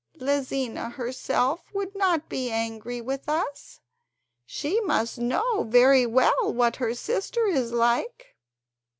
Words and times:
Lizina 0.17 0.89
herself 0.93 1.65
would 1.75 1.93
not 1.95 2.27
be 2.27 2.49
angry 2.49 2.99
with 3.01 3.29
us; 3.29 3.81
she 4.47 4.81
must 4.81 5.19
know 5.19 5.61
very 5.63 6.07
well 6.07 6.51
what 6.51 6.77
her 6.77 6.95
sister 6.95 7.45
is 7.45 7.71
like." 7.71 8.35